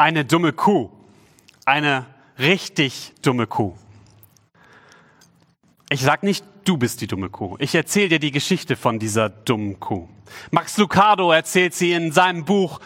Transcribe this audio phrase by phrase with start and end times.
[0.00, 0.88] Eine dumme Kuh.
[1.66, 2.06] Eine
[2.38, 3.76] richtig dumme Kuh.
[5.90, 7.56] Ich sag nicht, du bist die dumme Kuh.
[7.58, 10.08] Ich erzähle dir die Geschichte von dieser dummen Kuh.
[10.50, 12.80] Max Lucado erzählt sie in seinem Buch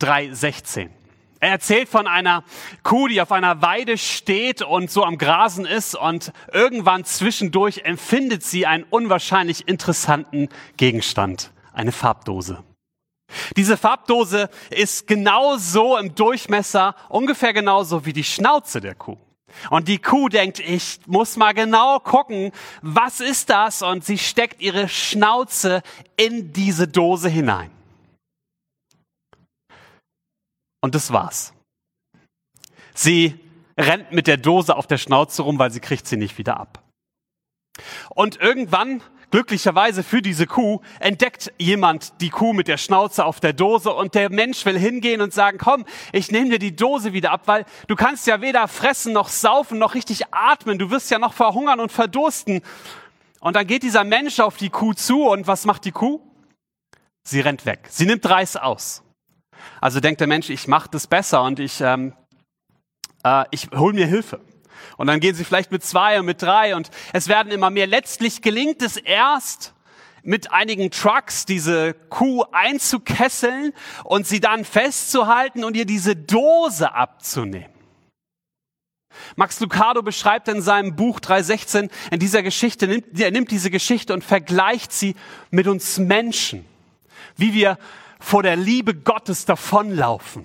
[0.00, 0.90] 316.
[1.38, 2.42] Er erzählt von einer
[2.82, 8.42] Kuh, die auf einer Weide steht und so am Grasen ist und irgendwann zwischendurch empfindet
[8.42, 12.64] sie einen unwahrscheinlich interessanten Gegenstand, eine Farbdose.
[13.56, 19.18] Diese Farbdose ist genauso im Durchmesser, ungefähr genauso wie die Schnauze der Kuh.
[19.70, 22.52] Und die Kuh denkt, ich muss mal genau gucken,
[22.82, 23.82] was ist das?
[23.82, 25.82] Und sie steckt ihre Schnauze
[26.16, 27.70] in diese Dose hinein.
[30.80, 31.52] Und das war's.
[32.94, 33.38] Sie
[33.78, 36.82] rennt mit der Dose auf der Schnauze rum, weil sie kriegt sie nicht wieder ab.
[38.10, 43.52] Und irgendwann Glücklicherweise für diese Kuh entdeckt jemand die Kuh mit der Schnauze auf der
[43.52, 47.32] Dose und der Mensch will hingehen und sagen, komm, ich nehme dir die Dose wieder
[47.32, 51.18] ab, weil du kannst ja weder fressen noch saufen noch richtig atmen, du wirst ja
[51.18, 52.62] noch verhungern und verdursten.
[53.40, 56.20] Und dann geht dieser Mensch auf die Kuh zu und was macht die Kuh?
[57.22, 57.86] Sie rennt weg.
[57.90, 59.02] Sie nimmt Reis aus.
[59.80, 62.14] Also denkt der Mensch, ich mache das besser und ich, ähm,
[63.24, 64.40] äh, ich hol mir Hilfe.
[64.96, 67.86] Und dann gehen sie vielleicht mit zwei und mit drei und es werden immer mehr.
[67.86, 69.74] Letztlich gelingt es erst,
[70.22, 73.72] mit einigen Trucks diese Kuh einzukesseln
[74.04, 77.72] und sie dann festzuhalten und ihr diese Dose abzunehmen.
[79.36, 84.22] Max Lucado beschreibt in seinem Buch 316 in dieser Geschichte, er nimmt diese Geschichte und
[84.22, 85.16] vergleicht sie
[85.50, 86.64] mit uns Menschen,
[87.36, 87.78] wie wir
[88.20, 90.44] vor der Liebe Gottes davonlaufen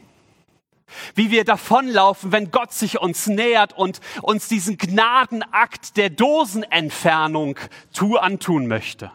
[1.16, 7.59] wie wir davonlaufen, wenn Gott sich uns nähert und uns diesen Gnadenakt der Dosenentfernung
[7.94, 9.11] tu antun möchte.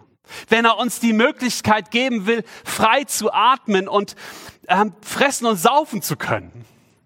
[0.49, 4.15] Wenn er uns die Möglichkeit geben will, frei zu atmen und
[4.69, 6.65] ähm, fressen und saufen zu können.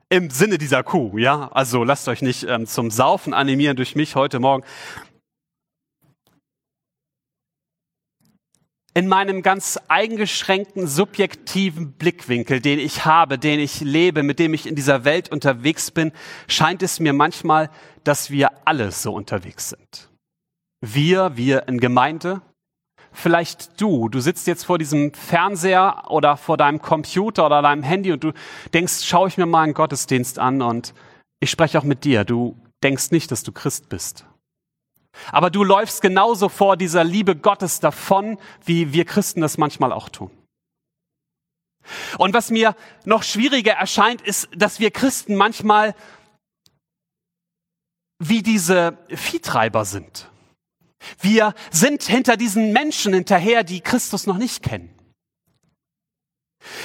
[0.09, 1.49] Im Sinne dieser Kuh, ja.
[1.53, 4.65] Also lasst euch nicht ähm, zum Saufen animieren durch mich heute Morgen.
[8.94, 14.66] In meinem ganz eingeschränkten subjektiven Blickwinkel, den ich habe, den ich lebe, mit dem ich
[14.66, 16.12] in dieser Welt unterwegs bin,
[16.47, 17.70] scheint es mir manchmal,
[18.04, 20.10] dass wir alle so unterwegs sind.
[20.84, 22.42] Wir, wir in Gemeinde,
[23.12, 28.12] vielleicht du, du sitzt jetzt vor diesem Fernseher oder vor deinem Computer oder deinem Handy
[28.12, 28.32] und du
[28.74, 30.92] denkst, schaue ich mir mal einen Gottesdienst an und
[31.41, 32.24] ich spreche auch mit dir.
[32.24, 34.26] Du denkst nicht, dass du Christ bist.
[35.31, 40.09] Aber du läufst genauso vor dieser Liebe Gottes davon, wie wir Christen das manchmal auch
[40.09, 40.31] tun.
[42.19, 45.95] Und was mir noch schwieriger erscheint, ist, dass wir Christen manchmal
[48.19, 50.31] wie diese Viehtreiber sind.
[51.21, 54.97] Wir sind hinter diesen Menschen hinterher, die Christus noch nicht kennen.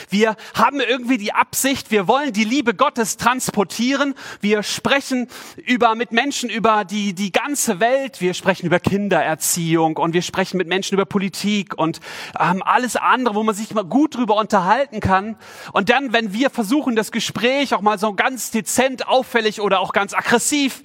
[0.10, 4.14] Wir haben irgendwie die Absicht, wir wollen die Liebe Gottes transportieren.
[4.42, 5.28] Wir sprechen
[5.66, 8.22] über, mit Menschen über die, die ganze Welt.
[8.22, 12.00] Wir sprechen über Kindererziehung und wir sprechen mit Menschen über Politik und
[12.40, 15.36] ähm, alles andere, wo man sich mal gut drüber unterhalten kann.
[15.74, 19.94] Und dann, wenn wir versuchen, das Gespräch auch mal so ganz dezent, auffällig oder auch
[19.94, 20.84] ganz aggressiv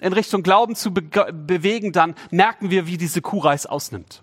[0.00, 1.02] in Richtung Glauben zu be
[1.32, 4.22] bewegen, dann merken wir, wie diese Kuhreis ausnimmt.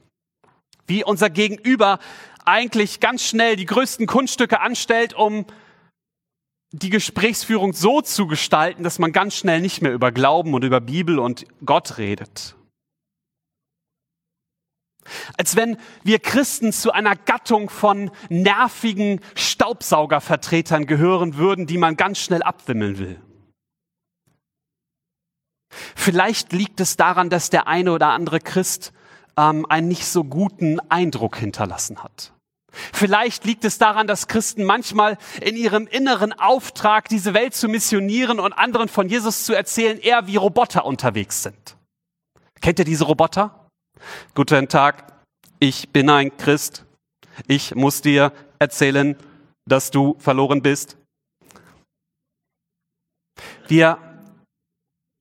[0.86, 2.00] Wie unser Gegenüber
[2.46, 5.46] eigentlich ganz schnell die größten Kunststücke anstellt, um
[6.72, 10.80] die Gesprächsführung so zu gestalten, dass man ganz schnell nicht mehr über Glauben und über
[10.80, 12.56] Bibel und Gott redet.
[15.38, 22.20] Als wenn wir Christen zu einer Gattung von nervigen Staubsaugervertretern gehören würden, die man ganz
[22.20, 23.22] schnell abwimmeln will.
[25.96, 28.94] Vielleicht liegt es daran, dass der eine oder andere Christ
[29.38, 32.34] ähm, einen nicht so guten Eindruck hinterlassen hat.
[32.72, 38.40] Vielleicht liegt es daran, dass Christen manchmal in ihrem inneren Auftrag, diese Welt zu missionieren
[38.40, 41.78] und anderen von Jesus zu erzählen, eher wie Roboter unterwegs sind.
[42.62, 43.68] Kennt ihr diese Roboter?
[44.36, 45.12] Guten Tag,
[45.60, 46.86] ich bin ein Christ.
[47.48, 49.18] Ich muss dir erzählen,
[49.66, 50.98] dass du verloren bist.
[53.68, 53.98] Wir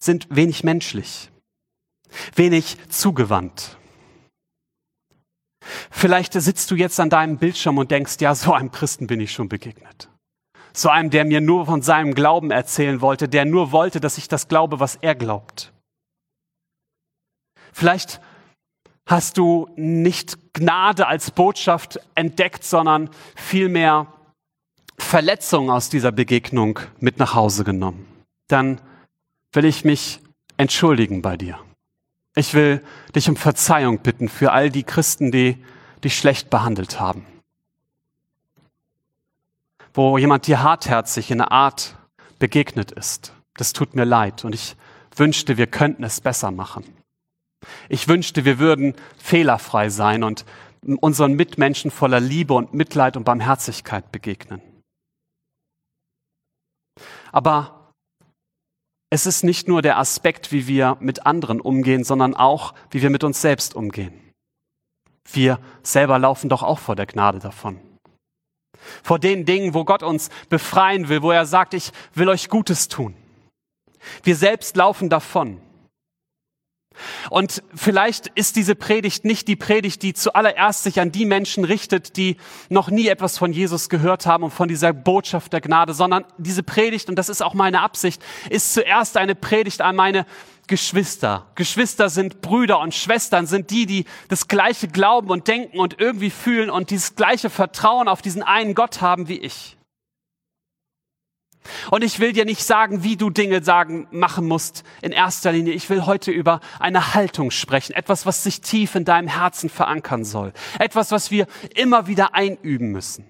[0.02, 1.31] sind wenig menschlich,
[2.35, 3.79] wenig zugewandt.
[5.90, 9.32] Vielleicht sitzt du jetzt an deinem Bildschirm und denkst, ja, so einem Christen bin ich
[9.32, 10.08] schon begegnet.
[10.72, 14.28] So einem, der mir nur von seinem Glauben erzählen wollte, der nur wollte, dass ich
[14.28, 15.72] das glaube, was er glaubt.
[17.72, 18.20] Vielleicht
[19.06, 24.06] hast du nicht Gnade als Botschaft entdeckt, sondern vielmehr
[24.99, 28.06] Verletzung aus dieser Begegnung mit nach Hause genommen.
[28.49, 28.81] Dann
[29.52, 30.20] will ich mich
[30.56, 31.58] entschuldigen bei dir.
[32.40, 32.82] Ich will
[33.14, 35.62] dich um Verzeihung bitten für all die Christen, die
[36.02, 37.26] dich schlecht behandelt haben.
[39.92, 41.96] wo jemand dir hartherzig in einer Art
[42.38, 43.34] begegnet ist.
[43.56, 44.76] Das tut mir leid und ich
[45.16, 46.84] wünschte, wir könnten es besser machen.
[47.88, 50.44] Ich wünschte, wir würden fehlerfrei sein und
[51.00, 54.62] unseren Mitmenschen voller Liebe und Mitleid und Barmherzigkeit begegnen.
[57.32, 57.80] Aber
[59.11, 63.11] es ist nicht nur der Aspekt, wie wir mit anderen umgehen, sondern auch, wie wir
[63.11, 64.15] mit uns selbst umgehen.
[65.33, 67.81] Wir selber laufen doch auch vor der Gnade davon.
[69.03, 72.89] Vor den Dingen, wo Gott uns befreien will, wo er sagt, ich will euch Gutes
[72.89, 73.15] tun.
[74.23, 75.61] Wir selbst laufen davon.
[77.31, 82.17] Und vielleicht ist diese Predigt nicht die Predigt, die zuallererst sich an die Menschen richtet,
[82.17, 82.37] die
[82.69, 86.62] noch nie etwas von Jesus gehört haben und von dieser Botschaft der Gnade, sondern diese
[86.62, 90.26] Predigt, und das ist auch meine Absicht, ist zuerst eine Predigt an meine
[90.70, 91.47] Geschwister.
[91.56, 96.31] Geschwister sind Brüder und Schwestern, sind die, die das gleiche glauben und denken und irgendwie
[96.31, 99.76] fühlen und dieses gleiche Vertrauen auf diesen einen Gott haben wie ich.
[101.91, 105.75] Und ich will dir nicht sagen, wie du Dinge sagen, machen musst in erster Linie.
[105.75, 107.93] Ich will heute über eine Haltung sprechen.
[107.95, 110.53] Etwas, was sich tief in deinem Herzen verankern soll.
[110.79, 113.25] Etwas, was wir immer wieder einüben müssen.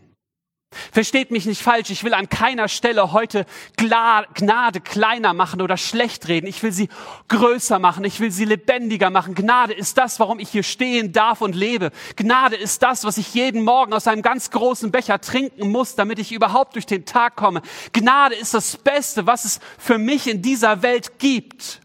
[0.93, 3.45] Versteht mich nicht falsch, ich will an keiner Stelle heute
[3.77, 6.47] Gnade kleiner machen oder schlecht reden.
[6.47, 6.89] Ich will sie
[7.27, 9.35] größer machen, ich will sie lebendiger machen.
[9.35, 11.91] Gnade ist das, warum ich hier stehen darf und lebe.
[12.15, 16.21] Gnade ist das, was ich jeden Morgen aus einem ganz großen Becher trinken muss, damit
[16.21, 17.63] ich überhaupt durch den Tag komme.
[17.93, 21.81] Gnade ist das Beste, was es für mich in dieser Welt gibt.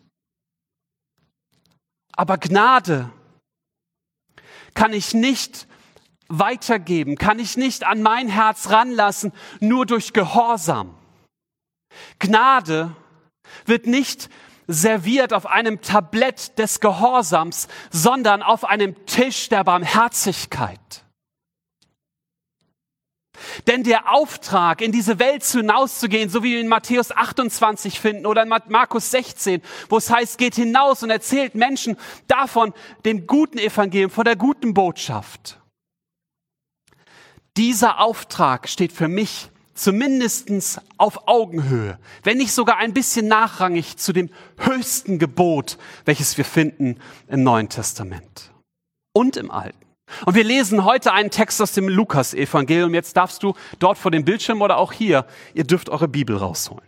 [2.13, 3.09] Aber Gnade
[4.75, 5.67] kann ich nicht
[6.27, 10.95] weitergeben, kann ich nicht an mein Herz ranlassen, nur durch Gehorsam.
[12.19, 12.95] Gnade
[13.65, 14.29] wird nicht
[14.67, 20.79] serviert auf einem Tablett des Gehorsams, sondern auf einem Tisch der Barmherzigkeit.
[23.67, 28.43] Denn der Auftrag, in diese Welt hinauszugehen, so wie wir in Matthäus 28 finden oder
[28.43, 32.73] in Markus 16, wo es heißt, geht hinaus und erzählt Menschen davon,
[33.03, 35.59] dem guten Evangelium, von der guten Botschaft.
[37.57, 44.13] Dieser Auftrag steht für mich zumindestens auf Augenhöhe, wenn nicht sogar ein bisschen nachrangig zu
[44.13, 48.51] dem höchsten Gebot, welches wir finden im Neuen Testament
[49.13, 49.85] und im Alten.
[50.25, 52.93] Und wir lesen heute einen Text aus dem Lukas-Evangelium.
[52.93, 56.87] Jetzt darfst du dort vor dem Bildschirm oder auch hier, ihr dürft eure Bibel rausholen.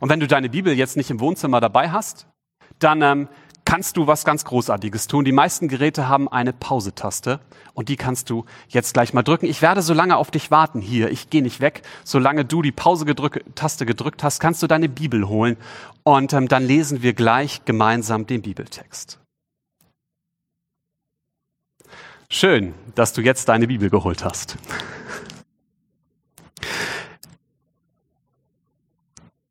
[0.00, 2.26] Und wenn du deine Bibel jetzt nicht im Wohnzimmer dabei hast,
[2.78, 3.28] dann ähm,
[3.66, 5.26] kannst du was ganz Großartiges tun.
[5.26, 7.40] Die meisten Geräte haben eine Pause-Taste
[7.74, 9.44] und die kannst du jetzt gleich mal drücken.
[9.44, 11.10] Ich werde so lange auf dich warten hier.
[11.10, 11.82] Ich gehe nicht weg.
[12.04, 15.58] Solange du die Pause-Taste gedrückt hast, kannst du deine Bibel holen
[16.04, 19.18] und ähm, dann lesen wir gleich gemeinsam den Bibeltext.
[22.30, 24.56] Schön, dass du jetzt deine Bibel geholt hast.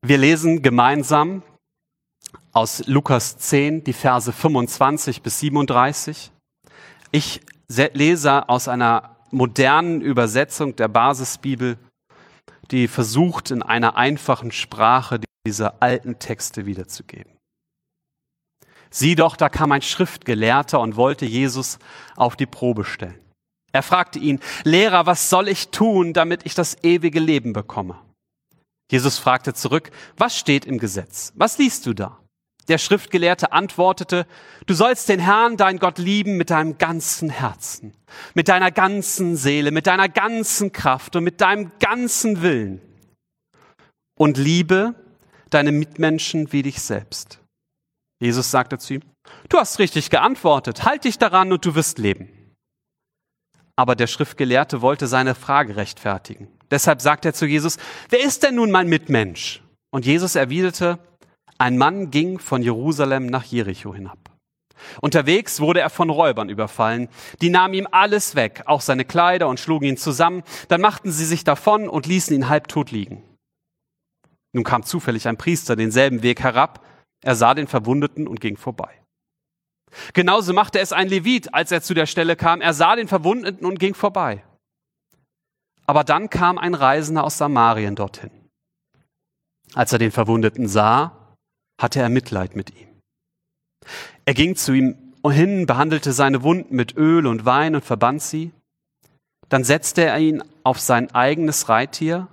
[0.02, 1.42] Wir lesen gemeinsam
[2.56, 6.32] aus Lukas 10, die Verse 25 bis 37.
[7.12, 11.78] Ich lese aus einer modernen Übersetzung der Basisbibel,
[12.72, 17.34] die versucht, in einer einfachen Sprache diese alten Texte wiederzugeben.
[18.90, 21.78] Sieh doch, da kam ein Schriftgelehrter und wollte Jesus
[22.16, 23.20] auf die Probe stellen.
[23.74, 28.00] Er fragte ihn, Lehrer, was soll ich tun, damit ich das ewige Leben bekomme?
[28.90, 31.34] Jesus fragte zurück, was steht im Gesetz?
[31.36, 32.20] Was liest du da?
[32.68, 34.26] Der Schriftgelehrte antwortete,
[34.66, 37.94] du sollst den Herrn, dein Gott, lieben mit deinem ganzen Herzen,
[38.34, 42.82] mit deiner ganzen Seele, mit deiner ganzen Kraft und mit deinem ganzen Willen.
[44.18, 44.96] Und liebe
[45.50, 47.40] deine Mitmenschen wie dich selbst.
[48.20, 49.02] Jesus sagte zu ihm,
[49.50, 52.30] du hast richtig geantwortet, halt dich daran und du wirst leben.
[53.76, 56.48] Aber der Schriftgelehrte wollte seine Frage rechtfertigen.
[56.72, 57.78] Deshalb sagte er zu Jesus,
[58.10, 59.62] wer ist denn nun mein Mitmensch?
[59.92, 60.98] Und Jesus erwiderte,
[61.58, 64.20] ein Mann ging von Jerusalem nach Jericho hinab.
[65.02, 67.08] Unterwegs wurde er von Räubern überfallen.
[67.42, 70.44] Die nahmen ihm alles weg, auch seine Kleider, und schlugen ihn zusammen.
[70.68, 73.24] Dann machten sie sich davon und ließen ihn halbtot liegen.
[74.54, 76.86] Nun kam zufällig ein Priester denselben Weg herab.
[77.24, 79.02] Er sah den Verwundeten und ging vorbei.
[80.14, 82.62] Genauso machte es ein Levit, als er zu der Stelle kam.
[82.62, 84.44] Er sah den Verwundeten und ging vorbei.
[85.86, 88.32] Aber dann kam ein Reisender aus Samarien dorthin.
[89.74, 91.25] Als er den Verwundeten sah,
[91.80, 92.88] hatte er Mitleid mit ihm.
[94.26, 94.96] Er ging zu ihm
[95.28, 98.52] hin, behandelte seine Wunden mit Öl und Wein und verband sie.
[99.50, 102.28] Dann setzte er ihn auf sein eigenes Reittier,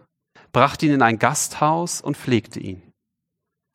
[0.53, 2.83] brachte ihn in ein Gasthaus und pflegte ihn.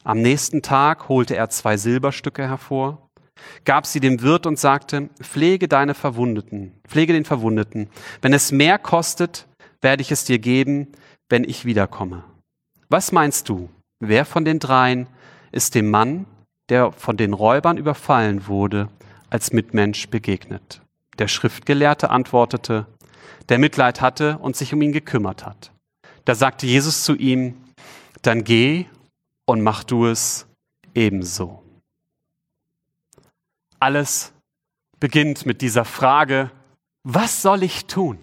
[0.04, 3.10] Am nächsten Tag holte er zwei Silberstücke hervor,
[3.66, 7.90] gab sie dem Wirt und sagte, pflege deine Verwundeten, pflege den Verwundeten.
[8.22, 9.48] Wenn es mehr kostet,
[9.82, 10.88] werde ich es dir geben,
[11.30, 12.24] wenn ich wiederkomme.
[12.90, 13.70] Was meinst du?
[14.00, 15.08] Wer von den dreien
[15.58, 16.26] ist dem Mann,
[16.70, 18.88] der von den Räubern überfallen wurde,
[19.30, 20.82] als Mitmensch begegnet?
[21.20, 22.86] Der Schriftgelehrte antwortete,
[23.50, 25.72] der Mitleid hatte und sich um ihn gekümmert hat.
[26.26, 27.58] Da sagte Jesus zu ihm,
[28.22, 28.86] dann geh
[29.46, 30.46] und mach du es
[30.94, 31.64] ebenso.
[33.80, 34.34] Alles
[35.00, 36.52] beginnt mit dieser Frage,
[37.04, 38.20] was soll ich tun?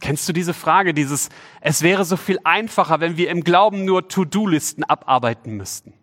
[0.00, 4.08] Kennst du diese Frage, dieses, es wäre so viel einfacher, wenn wir im Glauben nur
[4.08, 5.94] To-Do-Listen abarbeiten müssten.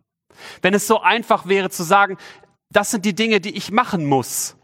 [0.61, 2.17] Wenn es so einfach wäre zu sagen,
[2.71, 4.55] das sind die Dinge, die ich machen muss.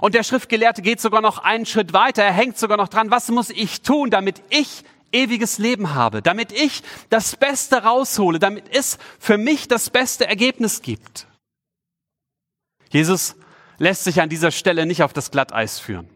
[0.00, 2.22] Und der Schriftgelehrte geht sogar noch einen Schritt weiter.
[2.22, 3.10] Er hängt sogar noch dran.
[3.10, 6.22] Was muss ich tun, damit ich ewiges Leben habe?
[6.22, 8.38] Damit ich das Beste raushole?
[8.38, 11.26] Damit es für mich das beste Ergebnis gibt?
[12.90, 13.36] Jesus
[13.78, 16.08] lässt sich an dieser Stelle nicht auf das Glatteis führen.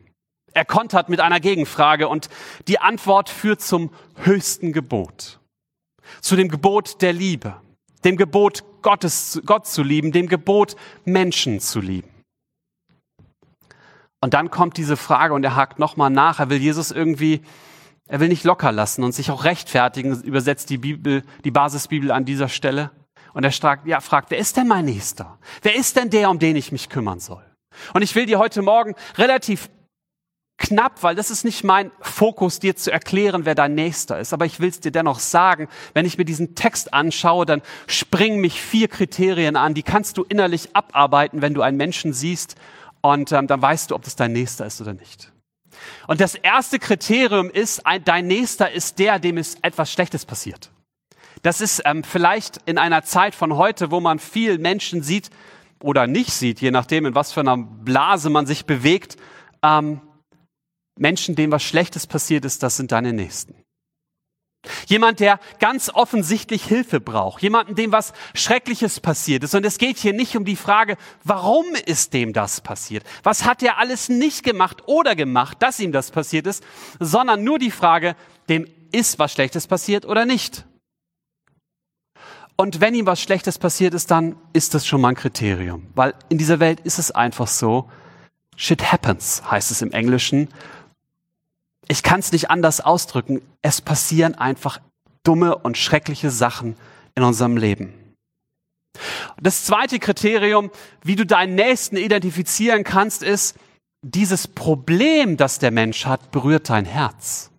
[0.55, 2.29] Er kontert mit einer Gegenfrage und
[2.69, 5.39] die Antwort führt zum höchsten Gebot.
[6.21, 7.57] Zu dem Gebot der Liebe,
[8.05, 12.09] dem Gebot Gottes, Gott zu lieben, dem Gebot Menschen zu lieben.
[14.21, 16.39] Und dann kommt diese Frage und er hakt nochmal nach.
[16.39, 17.43] Er will Jesus irgendwie,
[18.07, 22.25] er will nicht locker lassen und sich auch rechtfertigen, übersetzt die Bibel, die Basisbibel an
[22.25, 22.93] dieser Stelle.
[23.35, 25.39] Und er fragt, ja, fragt, wer ist denn mein Nächster?
[25.63, 27.45] Wer ist denn der, um den ich mich kümmern soll?
[27.95, 29.69] Und ich will dir heute Morgen relativ
[30.63, 34.33] knapp, weil das ist nicht mein Fokus, dir zu erklären, wer dein Nächster ist.
[34.33, 38.41] Aber ich will es dir dennoch sagen, wenn ich mir diesen Text anschaue, dann springen
[38.41, 42.55] mich vier Kriterien an, die kannst du innerlich abarbeiten, wenn du einen Menschen siehst
[43.03, 45.33] und ähm, dann weißt du, ob das dein Nächster ist oder nicht.
[46.07, 50.71] Und das erste Kriterium ist, ein, dein Nächster ist der, dem es etwas Schlechtes passiert.
[51.43, 55.31] Das ist ähm, vielleicht in einer Zeit von heute, wo man viel Menschen sieht
[55.83, 59.17] oder nicht sieht, je nachdem, in was für einer Blase man sich bewegt,
[59.65, 60.01] ähm,
[60.99, 63.55] Menschen, denen was Schlechtes passiert ist, das sind deine Nächsten.
[64.87, 67.43] Jemand, der ganz offensichtlich Hilfe braucht.
[67.43, 69.55] Jemanden, dem was Schreckliches passiert ist.
[69.55, 73.05] Und es geht hier nicht um die Frage, warum ist dem das passiert?
[73.25, 76.63] Was hat er alles nicht gemacht oder gemacht, dass ihm das passiert ist?
[77.01, 78.15] Sondern nur die Frage,
[78.49, 80.65] dem ist was Schlechtes passiert oder nicht?
[82.57, 85.89] Und wenn ihm was Schlechtes passiert ist, dann ist das schon mal ein Kriterium.
[85.95, 87.91] Weil in dieser Welt ist es einfach so,
[88.57, 90.49] shit happens, heißt es im Englischen
[91.89, 94.81] ich kann es nicht anders ausdrücken, es passieren einfach
[95.25, 96.77] dumme und schreckliche Sachen
[97.15, 97.95] in unserem Leben.
[99.41, 100.71] Das zweite Kriterium,
[101.03, 103.57] wie du deinen Nächsten identifizieren kannst, ist,
[104.03, 107.51] dieses Problem, das der Mensch hat, berührt dein Herz.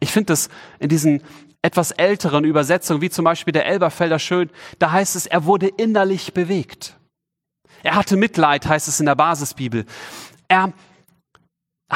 [0.00, 0.48] Ich finde das
[0.80, 1.22] in diesen
[1.62, 6.34] etwas älteren Übersetzungen, wie zum Beispiel der Elberfelder schön, da heißt es, er wurde innerlich
[6.34, 6.96] bewegt.
[7.84, 9.86] Er hatte Mitleid, heißt es in der Basisbibel.
[10.48, 10.72] Er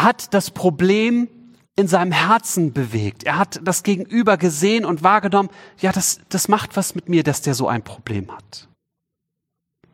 [0.05, 1.29] hat das Problem
[1.75, 3.25] in seinem Herzen bewegt.
[3.25, 7.43] Er hat das Gegenüber gesehen und wahrgenommen, ja, das, das macht was mit mir, dass
[7.43, 8.69] der so ein Problem hat.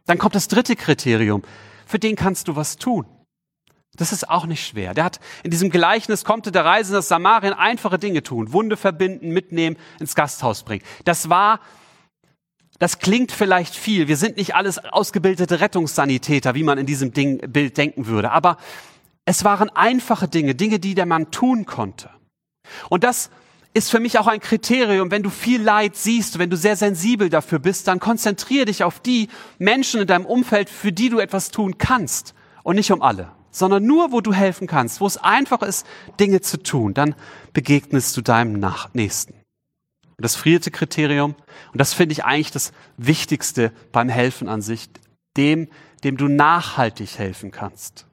[0.06, 1.42] Dann kommt das dritte Kriterium.
[1.86, 3.06] Für den kannst du was tun.
[3.96, 4.94] Das ist auch nicht schwer.
[4.94, 8.52] Der hat in diesem Gleichnis konnte der Reisende aus Samarien einfache Dinge tun.
[8.52, 10.82] Wunde verbinden, mitnehmen, ins Gasthaus bringen.
[11.04, 11.60] Das war,
[12.78, 14.08] das klingt vielleicht viel.
[14.08, 18.30] Wir sind nicht alles ausgebildete Rettungssanitäter, wie man in diesem Ding, Bild denken würde.
[18.30, 18.56] Aber
[19.24, 22.10] es waren einfache Dinge, Dinge, die der Mann tun konnte.
[22.88, 23.30] Und das
[23.74, 25.10] ist für mich auch ein Kriterium.
[25.10, 29.00] Wenn du viel Leid siehst, wenn du sehr sensibel dafür bist, dann konzentriere dich auf
[29.00, 33.32] die Menschen in deinem Umfeld, für die du etwas tun kannst und nicht um alle,
[33.50, 35.86] sondern nur, wo du helfen kannst, wo es einfach ist,
[36.20, 36.92] Dinge zu tun.
[36.92, 37.14] Dann
[37.52, 39.34] begegnest du deinem Nach Nächsten.
[39.34, 41.34] Und das vierte Kriterium,
[41.72, 44.90] und das finde ich eigentlich das Wichtigste beim Helfen an sich,
[45.36, 45.68] dem,
[46.04, 48.06] dem du nachhaltig helfen kannst.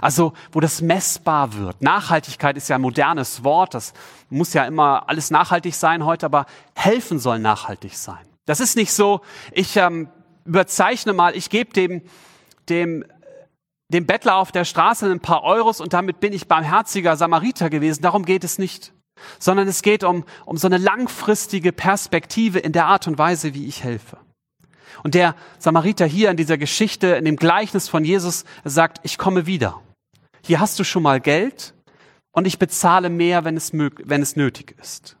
[0.00, 1.82] Also, wo das messbar wird.
[1.82, 3.74] Nachhaltigkeit ist ja ein modernes Wort.
[3.74, 3.92] Das
[4.30, 8.26] muss ja immer alles nachhaltig sein heute, aber helfen soll nachhaltig sein.
[8.46, 9.20] Das ist nicht so,
[9.52, 10.08] ich ähm,
[10.44, 12.02] überzeichne mal, ich gebe dem,
[12.68, 13.04] dem,
[13.88, 18.02] dem Bettler auf der Straße ein paar Euros und damit bin ich barmherziger Samariter gewesen.
[18.02, 18.92] Darum geht es nicht.
[19.38, 23.66] Sondern es geht um, um so eine langfristige Perspektive in der Art und Weise, wie
[23.66, 24.18] ich helfe.
[25.02, 29.46] Und der Samariter hier in dieser Geschichte, in dem Gleichnis von Jesus, sagt, ich komme
[29.46, 29.80] wieder.
[30.44, 31.74] Hier hast du schon mal Geld
[32.32, 35.16] und ich bezahle mehr, wenn es, wenn es nötig ist.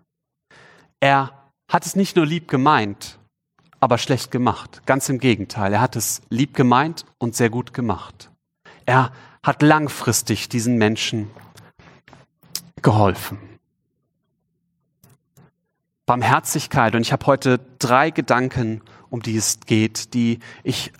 [1.00, 1.32] Er
[1.70, 3.18] hat es nicht nur lieb gemeint,
[3.80, 4.82] aber schlecht gemacht.
[4.86, 5.72] Ganz im Gegenteil.
[5.72, 8.30] Er hat es lieb gemeint und sehr gut gemacht.
[8.84, 11.30] Er hat langfristig diesen Menschen
[12.82, 13.38] geholfen.
[16.06, 16.94] Barmherzigkeit.
[16.94, 20.92] Und ich habe heute drei Gedanken, um die es geht, die ich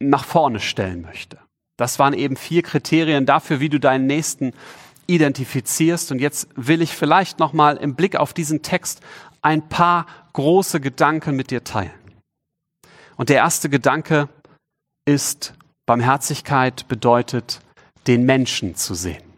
[0.00, 1.38] nach vorne stellen möchte.
[1.76, 4.52] Das waren eben vier Kriterien dafür, wie du deinen Nächsten
[5.06, 6.12] identifizierst.
[6.12, 9.00] Und jetzt will ich vielleicht noch mal im Blick auf diesen Text
[9.40, 11.92] ein paar große Gedanken mit dir teilen.
[13.16, 14.28] Und der erste Gedanke
[15.06, 15.54] ist,
[15.86, 17.60] Barmherzigkeit bedeutet,
[18.06, 19.29] den Menschen zu sehen.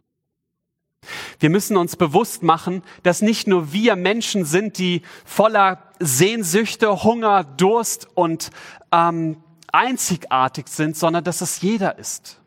[1.40, 7.44] Wir müssen uns bewusst machen, dass nicht nur wir Menschen sind, die voller Sehnsüchte, Hunger,
[7.44, 8.50] Durst und
[8.92, 9.42] ähm,
[9.73, 12.38] einzigartig sind, sondern dass es jeder ist.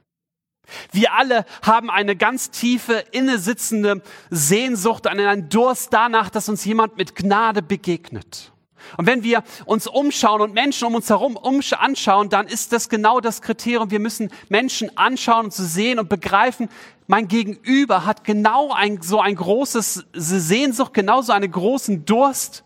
[0.91, 7.15] Wir alle haben eine ganz tiefe, innesitzende Sehnsucht, einen Durst danach, dass uns jemand mit
[7.15, 8.51] Gnade begegnet.
[8.97, 13.19] Und wenn wir uns umschauen und Menschen um uns herum anschauen, dann ist das genau
[13.19, 13.91] das Kriterium.
[13.91, 16.69] Wir müssen Menschen anschauen und zu sehen und begreifen,
[17.07, 22.63] mein Gegenüber hat genau ein, so ein großes Sehnsucht, genauso einen großen Durst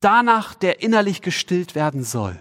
[0.00, 2.38] danach, der innerlich gestillt werden soll.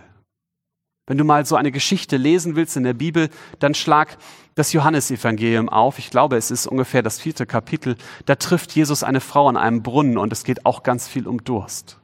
[1.08, 3.30] Wenn du mal so eine Geschichte lesen willst in der Bibel,
[3.60, 4.18] dann schlag
[4.56, 6.00] das Johannesevangelium auf.
[6.00, 7.96] Ich glaube, es ist ungefähr das vierte Kapitel.
[8.26, 11.44] Da trifft Jesus eine Frau an einem Brunnen und es geht auch ganz viel um
[11.44, 12.00] Durst.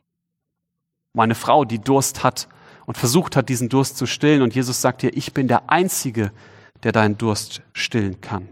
[1.13, 2.48] Um eine Frau, die Durst hat
[2.86, 4.41] und versucht hat, diesen Durst zu stillen.
[4.41, 6.32] Und Jesus sagt ihr, ich bin der Einzige,
[6.84, 8.50] der deinen Durst stillen kann.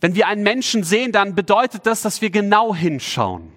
[0.00, 3.52] Wenn wir einen Menschen sehen, dann bedeutet das, dass wir genau hinschauen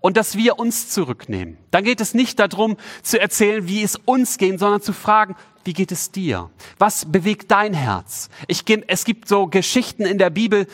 [0.00, 1.58] und dass wir uns zurücknehmen.
[1.70, 5.72] Dann geht es nicht darum zu erzählen, wie es uns geht, sondern zu fragen, wie
[5.72, 6.50] geht es dir?
[6.78, 8.28] Was bewegt dein Herz?
[8.46, 10.66] Ich, es gibt so Geschichten in der Bibel,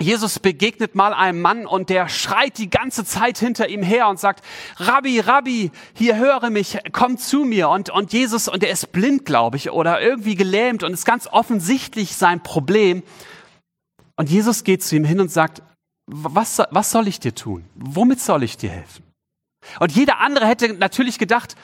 [0.00, 4.20] Jesus begegnet mal einem Mann und der schreit die ganze Zeit hinter ihm her und
[4.20, 4.44] sagt,
[4.76, 7.68] Rabbi, Rabbi, hier höre mich, komm zu mir.
[7.68, 11.26] Und, und Jesus, und er ist blind, glaube ich, oder irgendwie gelähmt und ist ganz
[11.26, 13.02] offensichtlich sein Problem.
[14.16, 15.62] Und Jesus geht zu ihm hin und sagt,
[16.06, 17.64] was, was soll ich dir tun?
[17.74, 19.04] Womit soll ich dir helfen?
[19.80, 21.56] Und jeder andere hätte natürlich gedacht,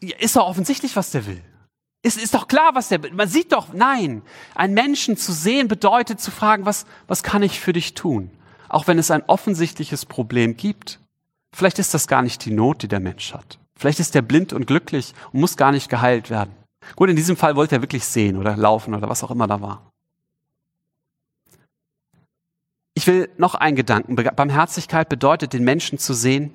[0.00, 1.42] ist doch offensichtlich, was der will.
[2.02, 4.22] Ist, ist doch klar, was der, man sieht doch, nein,
[4.54, 8.30] einen Menschen zu sehen bedeutet zu fragen, was, was kann ich für dich tun?
[8.68, 10.98] Auch wenn es ein offensichtliches Problem gibt.
[11.54, 13.58] Vielleicht ist das gar nicht die Not, die der Mensch hat.
[13.76, 16.54] Vielleicht ist er blind und glücklich und muss gar nicht geheilt werden.
[16.96, 19.60] Gut, in diesem Fall wollte er wirklich sehen oder laufen oder was auch immer da
[19.60, 19.90] war.
[22.94, 24.16] Ich will noch einen Gedanken.
[24.16, 26.54] Barmherzigkeit bedeutet, den Menschen zu sehen,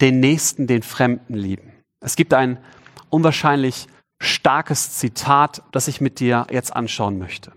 [0.00, 1.72] den Nächsten, den Fremden lieben.
[2.00, 2.58] Es gibt ein
[3.10, 3.86] unwahrscheinlich
[4.20, 7.52] starkes Zitat, das ich mit dir jetzt anschauen möchte.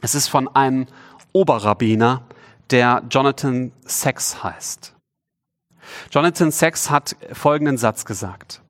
[0.00, 0.86] Es ist von einem
[1.32, 2.26] Oberrabbiner,
[2.70, 4.94] der Jonathan Sachs heißt.
[6.10, 8.62] Jonathan Sachs hat folgenden Satz gesagt.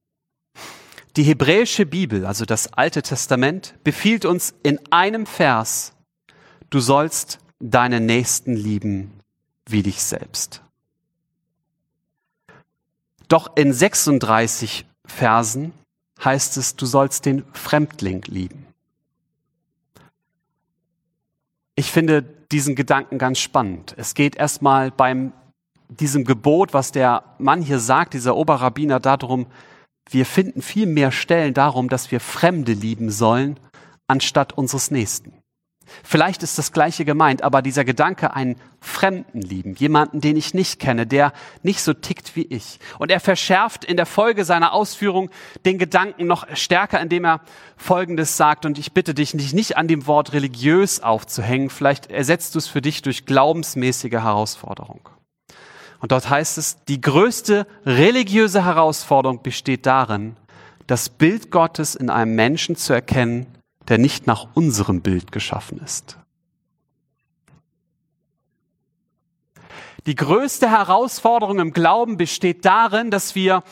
[1.17, 5.95] Die hebräische Bibel, also das Alte Testament, befiehlt uns in einem Vers,
[6.71, 9.21] du sollst deinen Nächsten lieben
[9.69, 10.63] wie dich selbst.
[13.27, 15.73] Doch in 36 Versen
[16.25, 18.67] heißt es, du sollst den Fremdling lieben.
[21.75, 23.95] Ich finde diesen Gedanken ganz spannend.
[23.97, 25.33] Es geht erstmal beim
[25.89, 29.47] diesem Gebot, was der Mann hier sagt, dieser Oberrabbiner, darum,
[30.11, 33.59] wir finden viel mehr Stellen darum, dass wir Fremde lieben sollen,
[34.07, 35.33] anstatt unseres Nächsten.
[36.03, 40.79] Vielleicht ist das Gleiche gemeint, aber dieser Gedanke, einen Fremden lieben, jemanden, den ich nicht
[40.79, 42.79] kenne, der nicht so tickt wie ich.
[42.99, 45.31] Und er verschärft in der Folge seiner Ausführung
[45.65, 47.41] den Gedanken noch stärker, indem er
[47.77, 48.67] Folgendes sagt.
[48.67, 51.71] Und ich bitte dich, dich nicht an dem Wort religiös aufzuhängen.
[51.71, 55.09] Vielleicht ersetzt du es für dich durch glaubensmäßige Herausforderung.
[56.01, 60.37] Und dort heißt es, die größte religiöse Herausforderung besteht darin,
[60.87, 63.47] das Bild Gottes in einem Menschen zu erkennen,
[63.89, 66.19] der nicht nach unserem Bild geschaffen ist.
[70.07, 73.63] Die größte Herausforderung im Glauben besteht darin, dass wir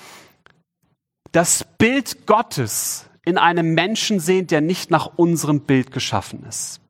[1.32, 6.80] das Bild Gottes in einem Menschen sehen, der nicht nach unserem Bild geschaffen ist.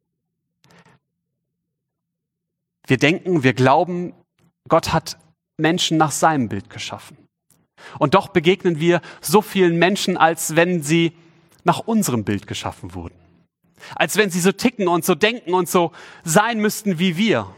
[2.86, 4.14] Wir denken, wir glauben,
[4.68, 5.18] Gott hat
[5.56, 7.16] Menschen nach seinem Bild geschaffen.
[7.98, 11.16] Und doch begegnen wir so vielen Menschen, als wenn sie
[11.66, 13.16] nach unserem Bild geschaffen wurden.
[13.96, 15.92] Als wenn sie so ticken und so denken und so
[16.24, 17.50] sein müssten wie wir.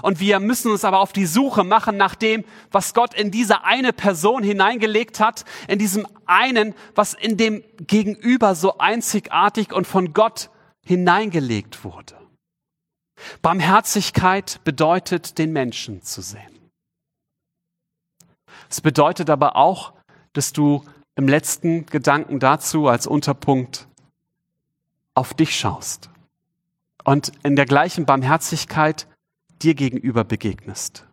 [0.00, 3.64] Und wir müssen uns aber auf die Suche machen nach dem, was Gott in diese
[3.64, 10.14] eine Person hineingelegt hat, in diesem einen, was in dem Gegenüber so einzigartig und von
[10.14, 10.48] Gott
[10.86, 12.16] hineingelegt wurde.
[13.42, 16.70] Barmherzigkeit bedeutet, den Menschen zu sehen.
[18.70, 19.92] Es bedeutet aber auch,
[20.32, 20.84] dass du
[21.16, 23.88] im letzten Gedanken dazu als Unterpunkt
[25.14, 26.10] auf dich schaust
[27.04, 29.06] und in der gleichen Barmherzigkeit
[29.62, 31.06] dir gegenüber begegnest.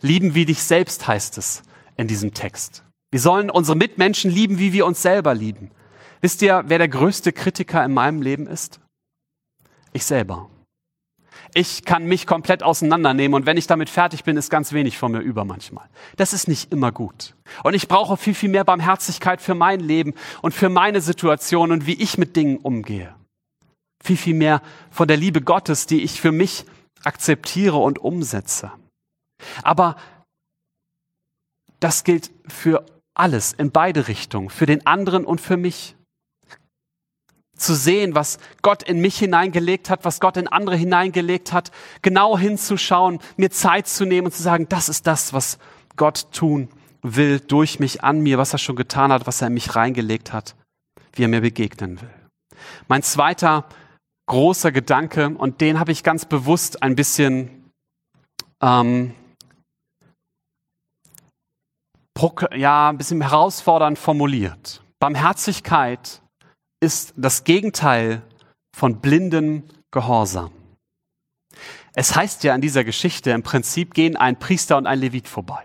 [0.00, 1.62] Lieben wie dich selbst heißt es
[1.96, 2.84] in diesem Text.
[3.10, 5.70] Wir sollen unsere Mitmenschen lieben, wie wir uns selber lieben.
[6.22, 8.80] Wisst ihr, wer der größte Kritiker in meinem Leben ist?
[9.92, 10.48] Ich selber.
[11.58, 15.10] Ich kann mich komplett auseinandernehmen und wenn ich damit fertig bin, ist ganz wenig von
[15.10, 15.88] mir über manchmal.
[16.16, 17.34] Das ist nicht immer gut.
[17.64, 21.86] Und ich brauche viel, viel mehr Barmherzigkeit für mein Leben und für meine Situation und
[21.86, 23.14] wie ich mit Dingen umgehe.
[24.04, 26.66] Viel, viel mehr von der Liebe Gottes, die ich für mich
[27.04, 28.70] akzeptiere und umsetze.
[29.62, 29.96] Aber
[31.80, 35.95] das gilt für alles in beide Richtungen, für den anderen und für mich
[37.56, 41.70] zu sehen, was Gott in mich hineingelegt hat, was Gott in andere hineingelegt hat,
[42.02, 45.58] genau hinzuschauen, mir Zeit zu nehmen und zu sagen, das ist das, was
[45.96, 46.68] Gott tun
[47.02, 50.32] will durch mich, an mir, was er schon getan hat, was er in mich reingelegt
[50.32, 50.54] hat,
[51.12, 52.10] wie er mir begegnen will.
[52.88, 53.64] Mein zweiter
[54.26, 57.70] großer Gedanke, und den habe ich ganz bewusst ein bisschen
[58.60, 59.14] ähm,
[62.54, 64.82] ja, ein bisschen herausfordernd formuliert.
[64.98, 66.22] Barmherzigkeit
[66.80, 68.22] ist das Gegenteil
[68.76, 70.50] von blindem Gehorsam.
[71.94, 75.64] Es heißt ja in dieser Geschichte, im Prinzip gehen ein Priester und ein Levit vorbei.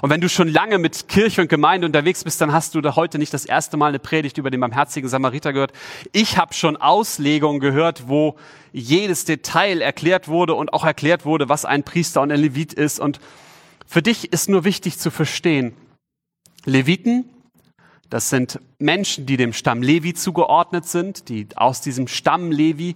[0.00, 2.94] Und wenn du schon lange mit Kirche und Gemeinde unterwegs bist, dann hast du da
[2.94, 5.72] heute nicht das erste Mal eine Predigt über den barmherzigen Samariter gehört.
[6.12, 8.36] Ich habe schon Auslegungen gehört, wo
[8.72, 13.00] jedes Detail erklärt wurde und auch erklärt wurde, was ein Priester und ein Levit ist.
[13.00, 13.18] Und
[13.84, 15.74] für dich ist nur wichtig zu verstehen,
[16.64, 17.28] Leviten
[18.12, 22.94] das sind Menschen, die dem Stamm Levi zugeordnet sind, die aus diesem Stamm Levi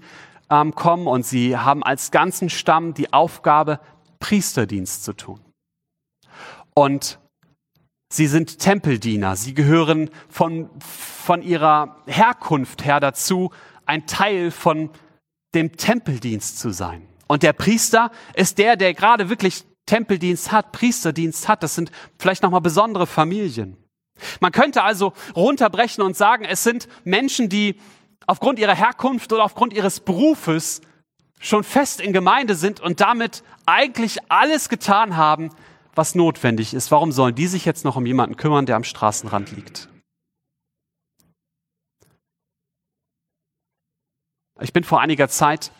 [0.50, 3.81] ähm, kommen und sie haben als ganzen Stamm die Aufgabe,
[4.20, 5.40] Priesterdienst zu tun.
[6.74, 7.18] Und
[8.12, 9.37] sie sind Tempeldiener.
[9.37, 13.52] Sie gehören von, von ihrer Herkunft her dazu,
[13.87, 14.90] ein Teil von
[15.55, 17.09] dem Tempeldienst zu sein.
[17.26, 21.62] Und der Priester ist der, der gerade wirklich Tempeldienst hat, Priesterdienst hat.
[21.62, 23.79] Das sind vielleicht nochmal besondere Familien.
[24.40, 27.81] Man könnte also runterbrechen und sagen, es sind Menschen, die
[28.26, 30.81] aufgrund ihrer Herkunft oder aufgrund ihres Berufes
[31.40, 35.50] schon fest in Gemeinde sind und damit eigentlich alles getan haben,
[35.94, 36.90] was notwendig ist.
[36.90, 39.88] Warum sollen die sich jetzt noch um jemanden kümmern, der am Straßenrand liegt?
[44.61, 45.70] Ich bin vor einiger Zeit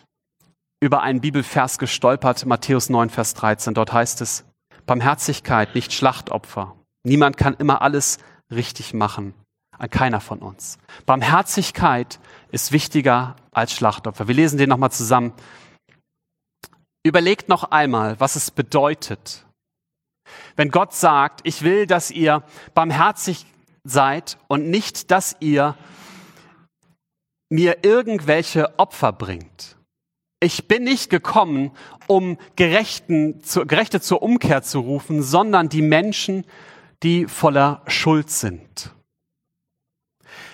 [0.79, 3.73] über einen Bibelvers gestolpert, Matthäus 9, Vers 13.
[3.73, 4.45] Dort heißt es,
[4.85, 6.76] Barmherzigkeit, nicht Schlachtopfer.
[7.07, 8.17] Niemand kann immer alles
[8.51, 9.33] richtig machen.
[9.89, 10.77] Keiner von uns.
[11.05, 12.19] Barmherzigkeit
[12.51, 14.27] ist wichtiger als Schlachtopfer.
[14.27, 15.31] Wir lesen den nochmal zusammen.
[17.03, 19.45] Überlegt noch einmal, was es bedeutet,
[20.57, 22.43] wenn Gott sagt, ich will, dass ihr
[22.73, 23.45] barmherzig
[23.85, 25.77] seid und nicht, dass ihr
[27.49, 29.77] mir irgendwelche Opfer bringt.
[30.41, 31.71] Ich bin nicht gekommen,
[32.07, 36.45] um Gerechten, Gerechte zur Umkehr zu rufen, sondern die Menschen,
[37.03, 38.93] die voller Schuld sind.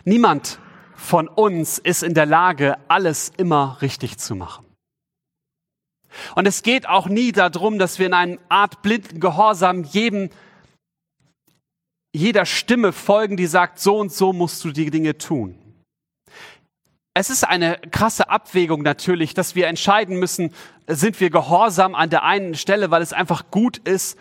[0.04, 0.60] Niemand
[0.96, 4.66] von uns ist in der Lage, alles immer richtig zu machen.
[6.36, 10.30] Und es geht auch nie darum, dass wir in einer Art blinden Gehorsam jedem,
[12.14, 15.58] jeder Stimme folgen, die sagt, so und so musst du die Dinge tun.
[17.16, 20.54] Es ist eine krasse Abwägung natürlich, dass wir entscheiden müssen,
[20.88, 24.18] sind wir gehorsam an der einen Stelle, weil es einfach gut ist,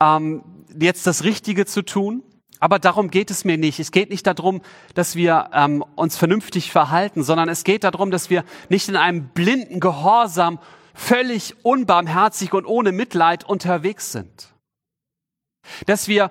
[0.00, 0.44] ähm,
[0.78, 2.22] jetzt das Richtige zu tun.
[2.58, 3.80] Aber darum geht es mir nicht.
[3.80, 4.62] Es geht nicht darum,
[4.94, 9.28] dass wir ähm, uns vernünftig verhalten, sondern es geht darum, dass wir nicht in einem
[9.28, 10.58] blinden Gehorsam
[10.94, 14.48] völlig unbarmherzig und ohne Mitleid unterwegs sind.
[15.84, 16.30] Dass wir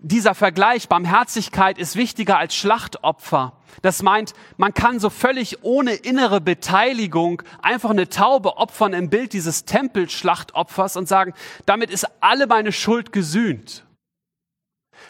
[0.00, 3.54] dieser Vergleich, Barmherzigkeit ist wichtiger als Schlachtopfer.
[3.82, 9.32] Das meint, man kann so völlig ohne innere Beteiligung einfach eine Taube opfern im Bild
[9.32, 11.34] dieses Tempelschlachtopfers und sagen,
[11.66, 13.84] damit ist alle meine Schuld gesühnt.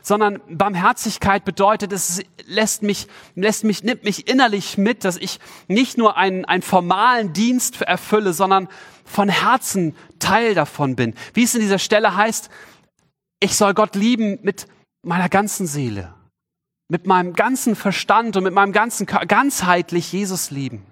[0.02, 5.96] Sondern Barmherzigkeit bedeutet, es lässt mich, lässt mich, nimmt mich innerlich mit, dass ich nicht
[5.98, 8.68] nur einen, einen formalen Dienst erfülle, sondern
[9.04, 11.14] von Herzen Teil davon bin.
[11.32, 12.50] Wie es in dieser Stelle heißt,
[13.40, 14.66] ich soll Gott lieben mit
[15.08, 16.14] meiner ganzen Seele,
[16.88, 20.86] mit meinem ganzen Verstand und mit meinem ganzen ganzheitlich Jesus lieben.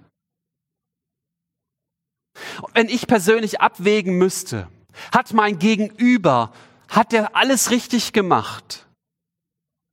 [2.62, 4.68] Und wenn ich persönlich abwägen müsste,
[5.12, 6.52] hat mein Gegenüber,
[6.88, 8.87] hat der alles richtig gemacht?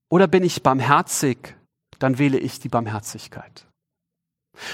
[0.10, 1.56] Oder bin ich barmherzig?
[2.00, 3.66] Dann wähle ich die Barmherzigkeit.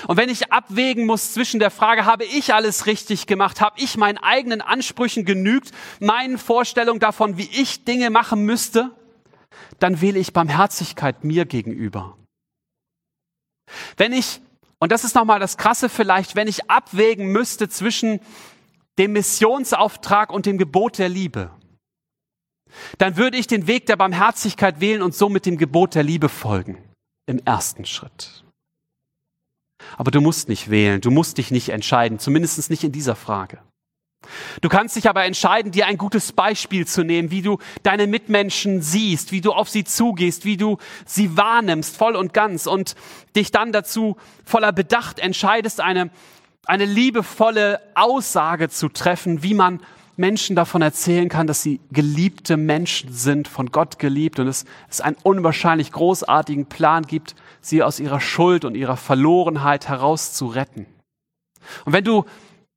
[0.08, 3.98] Und wenn ich abwägen muss zwischen der Frage, habe ich alles richtig gemacht, habe ich
[3.98, 8.92] meinen eigenen Ansprüchen genügt, meinen Vorstellungen davon, wie ich Dinge machen müsste,
[9.80, 12.18] dann wähle ich Barmherzigkeit mir gegenüber.
[13.98, 14.42] Wenn ich,
[14.80, 18.20] und das ist nochmal das Krasse vielleicht, wenn ich abwägen müsste zwischen
[18.98, 21.52] dem Missionsauftrag und dem Gebot der Liebe,
[22.98, 26.78] dann würde ich den Weg der Barmherzigkeit wählen und somit dem Gebot der Liebe folgen
[27.26, 28.44] im ersten Schritt.
[29.98, 33.62] Aber du musst nicht wählen, du musst dich nicht entscheiden, zumindest nicht in dieser Frage.
[34.62, 38.82] Du kannst dich aber entscheiden, dir ein gutes Beispiel zu nehmen, wie du deine Mitmenschen
[38.82, 42.96] siehst, wie du auf sie zugehst, wie du sie wahrnimmst, voll und ganz und
[43.36, 46.10] dich dann dazu voller Bedacht entscheidest, eine,
[46.66, 49.82] eine liebevolle Aussage zu treffen, wie man
[50.18, 55.00] Menschen davon erzählen kann, dass sie geliebte Menschen sind, von Gott geliebt und es, es
[55.00, 60.86] einen unwahrscheinlich großartigen Plan gibt, sie aus ihrer Schuld und ihrer Verlorenheit herauszuretten.
[61.86, 62.26] Und wenn du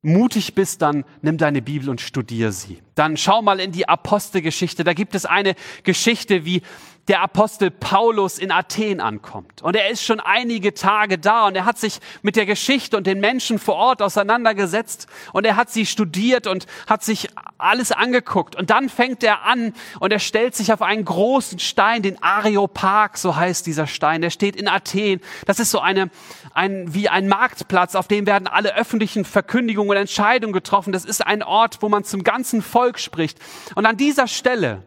[0.02, 2.78] mutig bist, dann nimm deine Bibel und studier sie.
[2.94, 4.84] Dann schau mal in die Apostelgeschichte.
[4.84, 6.62] Da gibt es eine Geschichte, wie
[7.08, 9.60] der Apostel Paulus in Athen ankommt.
[9.62, 13.06] Und er ist schon einige Tage da und er hat sich mit der Geschichte und
[13.06, 17.28] den Menschen vor Ort auseinandergesetzt und er hat sie studiert und hat sich
[17.58, 18.54] alles angeguckt.
[18.54, 23.16] Und dann fängt er an und er stellt sich auf einen großen Stein, den Areopag,
[23.16, 24.20] so heißt dieser Stein.
[24.20, 25.20] Der steht in Athen.
[25.46, 26.08] Das ist so eine,
[26.54, 30.92] ein, wie ein Marktplatz, auf dem werden alle öffentlichen Verkündigungen und Entscheidungen getroffen.
[30.92, 33.38] Das ist ein Ort, wo man zum ganzen Volk spricht.
[33.74, 34.82] Und an dieser Stelle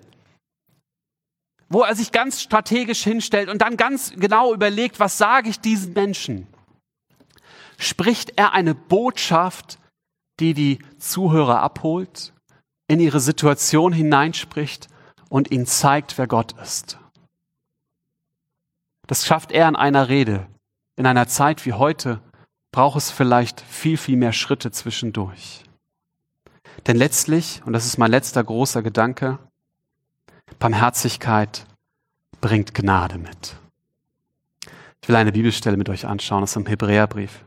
[1.70, 5.94] wo er sich ganz strategisch hinstellt und dann ganz genau überlegt, was sage ich diesen
[5.94, 6.48] Menschen,
[7.78, 9.80] spricht er eine Botschaft,
[10.40, 12.34] die die Zuhörer abholt,
[12.88, 14.88] in ihre Situation hineinspricht
[15.30, 17.00] und ihnen zeigt, wer Gott ist.
[19.08, 20.48] Das schafft er in einer Rede.
[20.98, 22.22] In einer Zeit wie heute
[22.72, 25.64] braucht es vielleicht viel, viel mehr Schritte zwischendurch.
[26.88, 29.40] Denn letztlich, und das ist mein letzter großer Gedanke,
[30.60, 31.66] Barmherzigkeit
[32.42, 33.56] bringt Gnade mit.
[35.02, 37.44] Ich will eine Bibelstelle mit euch anschauen aus dem Hebräerbrief.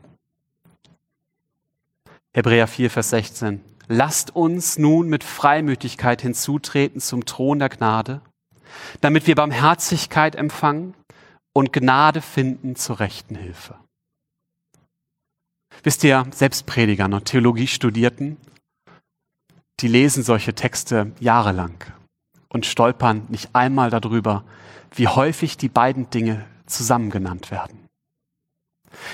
[2.33, 3.61] Hebräer 4, Vers 16.
[3.87, 8.21] Lasst uns nun mit Freimütigkeit hinzutreten zum Thron der Gnade,
[9.01, 10.93] damit wir Barmherzigkeit empfangen
[11.53, 13.75] und Gnade finden zur rechten Hilfe.
[15.83, 18.37] Wisst ihr, selbst Prediger und Theologiestudierten,
[19.81, 21.83] die lesen solche Texte jahrelang
[22.49, 24.43] und stolpern nicht einmal darüber,
[24.95, 27.87] wie häufig die beiden Dinge zusammen genannt werden.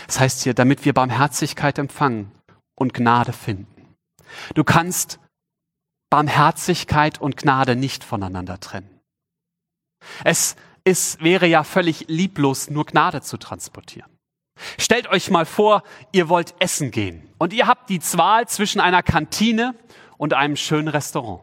[0.07, 2.31] Das heißt hier, damit wir Barmherzigkeit empfangen
[2.75, 3.95] und Gnade finden.
[4.53, 5.19] Du kannst
[6.09, 8.89] Barmherzigkeit und Gnade nicht voneinander trennen.
[10.23, 14.09] Es ist, wäre ja völlig lieblos, nur Gnade zu transportieren.
[14.77, 19.03] Stellt euch mal vor, ihr wollt essen gehen und ihr habt die Wahl zwischen einer
[19.03, 19.75] Kantine
[20.17, 21.41] und einem schönen Restaurant.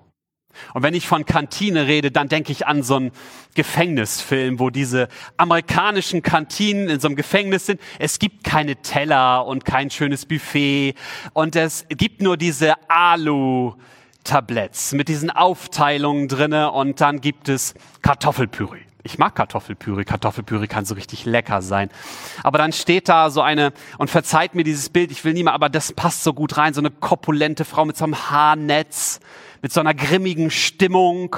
[0.74, 3.12] Und wenn ich von Kantine rede, dann denke ich an so einen
[3.54, 7.80] Gefängnisfilm, wo diese amerikanischen Kantinen in so einem Gefängnis sind.
[7.98, 10.94] Es gibt keine Teller und kein schönes Buffet
[11.32, 18.91] und es gibt nur diese Alu-Tabletts mit diesen Aufteilungen drinne und dann gibt es Kartoffelpüree.
[19.05, 20.05] Ich mag Kartoffelpüree.
[20.05, 21.91] Kartoffelpüree kann so richtig lecker sein.
[22.43, 25.55] Aber dann steht da so eine, und verzeiht mir dieses Bild, ich will nie mehr,
[25.55, 29.21] aber das passt so gut rein, so eine korpulente Frau mit so einem Haarnetz
[29.62, 31.37] mit so einer grimmigen Stimmung.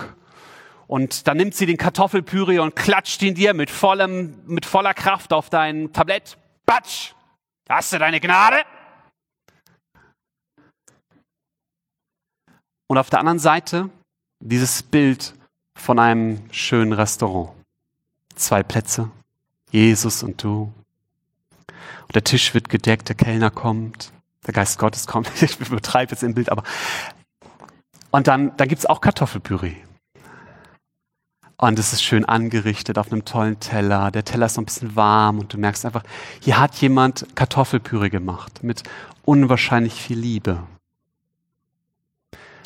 [0.87, 5.33] Und dann nimmt sie den Kartoffelpüree und klatscht ihn dir mit, vollem, mit voller Kraft
[5.33, 6.37] auf dein Tablett.
[6.67, 7.13] Batsch!
[7.69, 8.59] Hast du deine Gnade?
[12.87, 13.89] Und auf der anderen Seite
[14.41, 15.35] dieses Bild
[15.79, 17.54] von einem schönen Restaurant.
[18.35, 19.11] Zwei Plätze,
[19.71, 20.73] Jesus und du.
[21.69, 24.13] Und der Tisch wird gedeckt, der Kellner kommt,
[24.47, 25.31] der Geist Gottes kommt.
[25.43, 26.65] Ich übertreibe jetzt im Bild, aber
[28.11, 29.75] und dann, dann gibt es auch Kartoffelpüree.
[31.57, 34.11] Und es ist schön angerichtet auf einem tollen Teller.
[34.11, 36.05] Der Teller ist noch ein bisschen warm und du merkst einfach,
[36.41, 38.83] hier hat jemand Kartoffelpüree gemacht mit
[39.25, 40.63] unwahrscheinlich viel Liebe.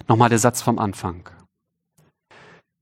[0.07, 1.29] Nochmal der Satz vom Anfang.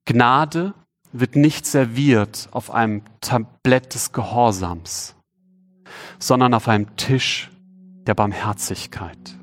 [0.05, 0.75] Gnade
[1.13, 5.15] wird nicht serviert auf einem Tablett des Gehorsams,
[6.19, 7.51] sondern auf einem Tisch
[8.07, 9.37] der Barmherzigkeit.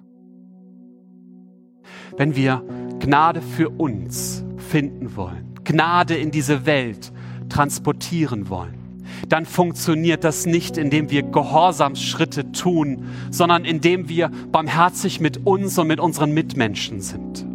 [2.15, 2.63] Wenn wir
[2.99, 7.11] Gnade für uns finden wollen, Gnade in diese Welt
[7.49, 8.83] transportieren wollen,
[9.29, 15.87] dann funktioniert das nicht, indem wir Gehorsamsschritte tun, sondern indem wir barmherzig mit uns und
[15.87, 17.45] mit unseren Mitmenschen sind.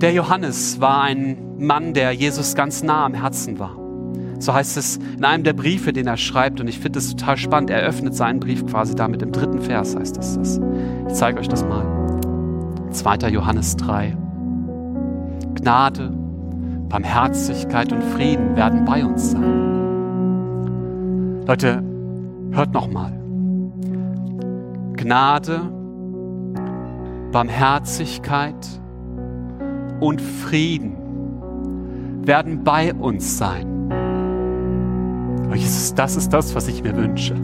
[0.00, 3.76] Der Johannes war ein Mann, der Jesus ganz nah am Herzen war.
[4.38, 7.36] So heißt es in einem der Briefe, den er schreibt, und ich finde es total
[7.36, 7.70] spannend.
[7.70, 10.60] Er öffnet seinen Brief quasi damit im dritten Vers, heißt es das.
[11.08, 11.84] Ich zeige euch das mal.
[12.92, 13.28] 2.
[13.30, 14.16] Johannes 3.
[15.56, 16.12] Gnade,
[16.88, 21.42] Barmherzigkeit und Frieden werden bei uns sein.
[21.44, 21.82] Leute,
[22.52, 23.12] hört noch mal.
[24.96, 25.60] Gnade,
[27.32, 28.54] Barmherzigkeit
[30.00, 30.96] und Frieden
[32.26, 33.66] werden bei uns sein.
[35.96, 37.34] Das ist das, was ich mir wünsche.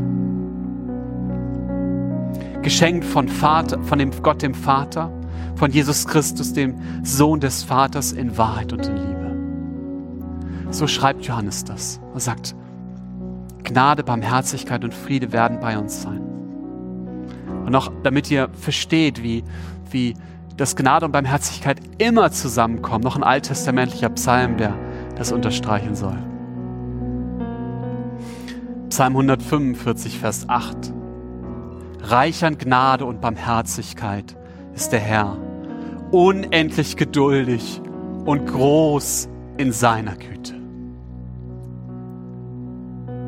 [2.65, 5.13] geschenkt von Vater, von dem Gott dem Vater,
[5.55, 10.73] von Jesus Christus, dem Sohn des Vaters in Wahrheit und in Liebe.
[10.73, 12.01] So schreibt Johannes das.
[12.15, 12.57] Er sagt,
[13.63, 16.21] Gnade, Barmherzigkeit und Friede werden bei uns sein.
[17.67, 19.45] Und auch damit ihr versteht, wie,
[19.91, 20.15] wie
[20.57, 24.75] das Gnade und Barmherzigkeit immer zusammenkommen, noch ein alttestamentlicher Psalm, der
[25.17, 26.19] das unterstreichen soll.
[28.89, 30.93] Psalm 145, Vers 8.
[32.03, 34.37] Reich an Gnade und Barmherzigkeit
[34.75, 35.37] ist der Herr,
[36.13, 37.81] unendlich geduldig
[38.25, 40.55] und groß in seiner Güte.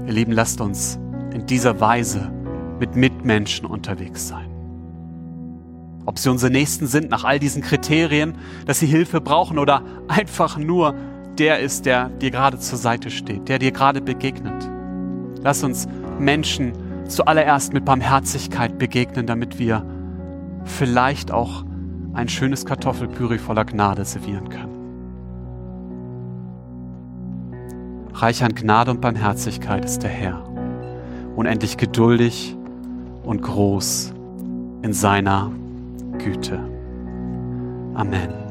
[0.07, 1.01] Ihr Lieben, lasst uns
[1.33, 2.31] in dieser Weise
[2.79, 4.56] mit Mitmenschen unterwegs sein.
[6.07, 10.57] Ob sie unsere Nächsten sind nach all diesen Kriterien, dass sie Hilfe brauchen oder einfach
[10.57, 10.95] nur
[11.37, 14.71] der ist, der dir gerade zur Seite steht, der dir gerade begegnet.
[15.43, 15.87] Lass uns
[16.19, 16.73] Menschen
[17.09, 19.85] zuallererst mit Barmherzigkeit begegnen, damit wir
[20.65, 21.65] vielleicht auch
[22.15, 24.77] ein schönes Kartoffelpüree voller Gnade servieren können.
[28.15, 30.43] Reich an Gnade und Barmherzigkeit ist der Herr,
[31.37, 32.57] unendlich geduldig
[33.25, 34.15] und groß
[34.83, 35.51] in seiner
[36.25, 36.59] Güte.
[37.97, 38.46] Amen.